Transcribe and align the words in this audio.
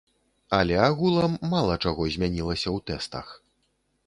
Але 0.59 0.79
агулам 0.85 1.35
мала 1.51 1.75
чаго 1.83 2.09
змянілася 2.15 2.63
ў 2.63 2.77
тэстах. 2.89 3.27